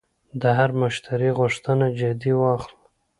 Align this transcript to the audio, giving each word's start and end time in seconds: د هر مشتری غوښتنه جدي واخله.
د 0.41 0.43
هر 0.57 0.69
مشتری 0.81 1.29
غوښتنه 1.39 1.85
جدي 1.99 2.33
واخله. 2.41 2.75